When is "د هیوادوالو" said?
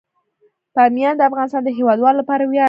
1.65-2.19